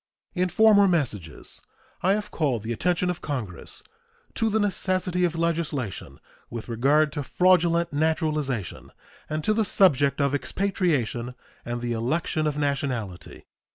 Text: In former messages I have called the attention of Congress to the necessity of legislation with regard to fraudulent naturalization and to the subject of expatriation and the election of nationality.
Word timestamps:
In 0.33 0.49
former 0.49 0.87
messages 0.87 1.61
I 2.01 2.13
have 2.13 2.31
called 2.31 2.63
the 2.63 2.73
attention 2.73 3.11
of 3.11 3.21
Congress 3.21 3.83
to 4.33 4.49
the 4.49 4.59
necessity 4.59 5.25
of 5.25 5.35
legislation 5.35 6.19
with 6.49 6.67
regard 6.67 7.11
to 7.11 7.21
fraudulent 7.21 7.93
naturalization 7.93 8.91
and 9.29 9.43
to 9.43 9.53
the 9.53 9.63
subject 9.63 10.19
of 10.19 10.33
expatriation 10.33 11.35
and 11.63 11.81
the 11.81 11.93
election 11.93 12.47
of 12.47 12.57
nationality. 12.57 13.45